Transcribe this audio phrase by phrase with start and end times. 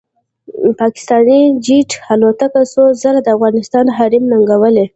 [0.79, 4.85] پاکستاني جېټ الوتکو څو ځله د افغانستان حریم ننګولی